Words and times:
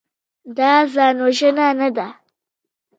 دا 0.57 0.71
ځانوژنه 0.93 1.67
نه 1.79 1.89
ده. 1.95 2.07